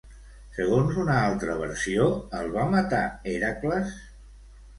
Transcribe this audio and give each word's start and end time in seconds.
Segons 0.59 0.95
una 1.03 1.17
altra 1.25 1.57
versió, 1.59 2.07
el 2.39 2.49
va 2.57 2.65
matar 2.73 3.03
Hèracles? 3.35 3.95